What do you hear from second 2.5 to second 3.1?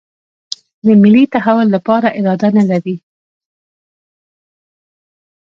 نه لري.